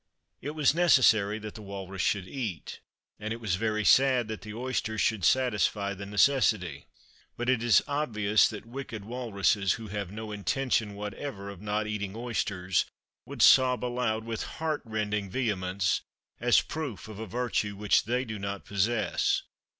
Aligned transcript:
It 0.41 0.55
was 0.55 0.73
necessary 0.73 1.37
that 1.37 1.53
the 1.53 1.61
walrus 1.61 2.01
should 2.01 2.27
eat, 2.27 2.79
and 3.19 3.31
it 3.31 3.39
was 3.39 3.53
very 3.53 3.85
sad 3.85 4.27
that 4.29 4.41
the 4.41 4.51
oysters 4.51 4.99
should 4.99 5.23
satisfy 5.23 5.93
the 5.93 6.07
necessity. 6.07 6.87
But 7.37 7.49
it 7.49 7.61
is 7.61 7.83
obvious 7.87 8.47
that 8.47 8.65
wicked 8.65 9.05
walruses 9.05 9.73
who 9.73 9.89
have 9.89 10.11
no 10.11 10.31
intention 10.31 10.95
whatever 10.95 11.51
of 11.51 11.61
not 11.61 11.85
eating 11.85 12.15
oysters 12.15 12.85
would 13.27 13.43
sob 13.43 13.85
aloud 13.85 14.23
with 14.25 14.41
heart 14.57 14.81
rending 14.85 15.29
vehemence 15.29 16.01
as 16.39 16.61
proof 16.61 17.07
of 17.07 17.19
a 17.19 17.27
virtue 17.27 17.75
which 17.75 18.05
they 18.05 18.25
do 18.25 18.39
not 18.39 18.65
possess. 18.65 19.43